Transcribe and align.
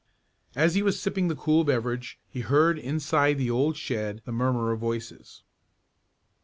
As 0.55 0.73
he 0.73 0.81
was 0.81 0.99
sipping 0.99 1.27
the 1.27 1.35
cool 1.35 1.63
beverage 1.63 2.17
he 2.27 2.39
heard 2.39 2.79
inside 2.79 3.37
the 3.37 3.51
old 3.51 3.77
shed 3.77 4.23
the 4.25 4.31
murmur 4.31 4.71
of 4.71 4.79
voices. 4.79 5.43